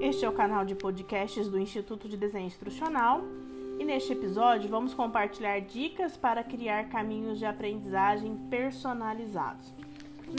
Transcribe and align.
Este 0.00 0.24
é 0.24 0.28
o 0.28 0.32
canal 0.32 0.64
de 0.64 0.74
podcasts 0.74 1.48
do 1.48 1.58
Instituto 1.58 2.08
de 2.08 2.16
Desenho 2.16 2.46
Instrucional 2.46 3.22
e 3.78 3.84
neste 3.84 4.12
episódio 4.12 4.68
vamos 4.68 4.94
compartilhar 4.94 5.60
dicas 5.60 6.16
para 6.16 6.44
criar 6.44 6.88
caminhos 6.88 7.38
de 7.38 7.46
aprendizagem 7.46 8.36
personalizados. 8.50 9.72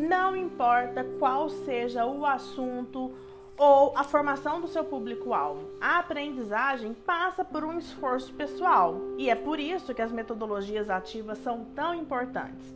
Não 0.01 0.35
importa 0.35 1.03
qual 1.19 1.49
seja 1.49 2.05
o 2.05 2.25
assunto 2.25 3.11
ou 3.57 3.93
a 3.95 4.03
formação 4.03 4.59
do 4.59 4.67
seu 4.67 4.83
público-alvo, 4.83 5.69
a 5.79 5.99
aprendizagem 5.99 6.93
passa 6.93 7.43
por 7.43 7.63
um 7.63 7.77
esforço 7.77 8.33
pessoal 8.33 8.99
e 9.17 9.29
é 9.29 9.35
por 9.35 9.59
isso 9.59 9.93
que 9.93 10.01
as 10.01 10.11
metodologias 10.11 10.89
ativas 10.89 11.37
são 11.39 11.65
tão 11.73 11.93
importantes. 11.95 12.75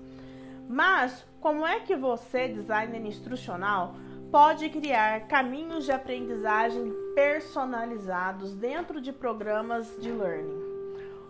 Mas 0.67 1.25
como 1.41 1.65
é 1.65 1.79
que 1.79 1.95
você, 1.95 2.47
designer 2.47 3.05
instrucional, 3.05 3.95
pode 4.31 4.69
criar 4.69 5.27
caminhos 5.27 5.85
de 5.85 5.91
aprendizagem 5.91 6.93
personalizados 7.15 8.53
dentro 8.53 9.01
de 9.01 9.11
programas 9.11 9.95
de 9.99 10.11
learning. 10.11 10.69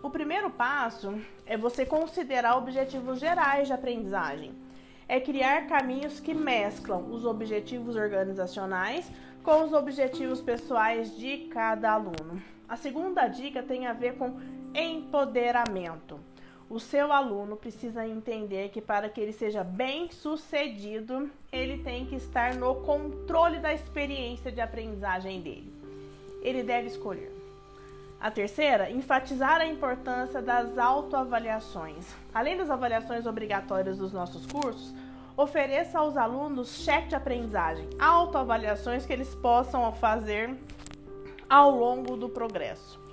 O 0.02 0.10
primeiro 0.10 0.50
passo 0.50 1.18
é 1.46 1.56
você 1.56 1.86
considerar 1.86 2.58
objetivos 2.58 3.18
gerais 3.18 3.68
de 3.68 3.72
aprendizagem. 3.72 4.54
É 5.08 5.18
criar 5.18 5.66
caminhos 5.66 6.20
que 6.20 6.34
mesclam 6.34 7.10
os 7.10 7.24
objetivos 7.24 7.96
organizacionais 7.96 9.10
com 9.42 9.64
os 9.64 9.72
objetivos 9.72 10.42
pessoais 10.42 11.16
de 11.16 11.48
cada 11.48 11.92
aluno. 11.92 12.42
A 12.68 12.76
segunda 12.76 13.26
dica 13.26 13.62
tem 13.62 13.86
a 13.86 13.94
ver 13.94 14.16
com 14.16 14.38
empoderamento. 14.74 16.20
O 16.70 16.78
seu 16.78 17.12
aluno 17.12 17.56
precisa 17.56 18.06
entender 18.06 18.68
que 18.68 18.80
para 18.80 19.08
que 19.08 19.20
ele 19.20 19.32
seja 19.32 19.64
bem 19.64 20.08
sucedido, 20.08 21.28
ele 21.50 21.82
tem 21.82 22.06
que 22.06 22.14
estar 22.14 22.54
no 22.54 22.76
controle 22.76 23.58
da 23.58 23.74
experiência 23.74 24.52
de 24.52 24.60
aprendizagem 24.60 25.40
dele. 25.40 25.74
Ele 26.40 26.62
deve 26.62 26.86
escolher. 26.86 27.32
A 28.20 28.30
terceira, 28.30 28.88
enfatizar 28.88 29.60
a 29.60 29.66
importância 29.66 30.40
das 30.40 30.78
autoavaliações. 30.78 32.14
Além 32.32 32.56
das 32.56 32.70
avaliações 32.70 33.26
obrigatórias 33.26 33.98
dos 33.98 34.12
nossos 34.12 34.46
cursos, 34.46 34.94
ofereça 35.36 35.98
aos 35.98 36.16
alunos 36.16 36.84
cheque 36.84 37.08
de 37.08 37.16
aprendizagem, 37.16 37.88
autoavaliações 37.98 39.04
que 39.04 39.12
eles 39.12 39.34
possam 39.34 39.92
fazer 39.94 40.56
ao 41.48 41.72
longo 41.72 42.16
do 42.16 42.28
progresso. 42.28 43.09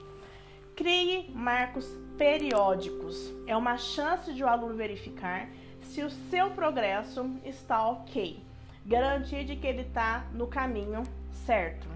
Crie 0.78 1.32
marcos 1.34 1.88
periódicos. 2.20 3.34
É 3.48 3.58
uma 3.58 3.78
chance 3.78 4.32
de 4.32 4.44
o 4.44 4.48
aluno 4.48 4.76
verificar 4.76 5.50
se 5.82 6.04
o 6.04 6.10
seu 6.30 6.52
progresso 6.52 7.28
está 7.44 7.90
ok. 7.90 8.40
Garantir 8.86 9.44
de 9.44 9.56
que 9.56 9.66
ele 9.66 9.82
está 9.82 10.28
no 10.36 10.46
caminho 10.46 11.02
certo. 11.48 11.88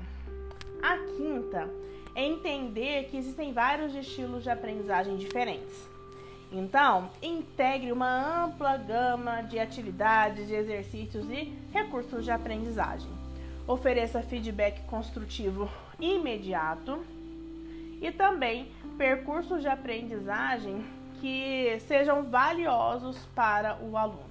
A 0.82 0.98
quinta 1.16 1.70
é 2.16 2.26
entender 2.26 3.04
que 3.04 3.18
existem 3.18 3.54
vários 3.54 3.94
estilos 3.94 4.42
de 4.42 4.50
aprendizagem 4.50 5.16
diferentes. 5.16 5.88
Então, 6.52 7.12
integre 7.22 7.92
uma 7.92 8.46
ampla 8.46 8.78
gama 8.78 9.44
de 9.44 9.60
atividades, 9.60 10.48
de 10.48 10.56
exercícios 10.56 11.30
e 11.30 11.54
recursos 11.72 12.26
de 12.26 12.32
aprendizagem. 12.32 13.12
Ofereça 13.68 14.24
feedback 14.24 14.82
construtivo 14.88 15.70
imediato 16.00 17.21
e 18.02 18.12
também 18.12 18.72
percursos 18.98 19.62
de 19.62 19.68
aprendizagem 19.68 20.84
que 21.22 21.78
sejam 21.82 22.24
valiosos 22.24 23.18
para 23.36 23.78
o 23.82 23.96
aluno. 23.96 24.31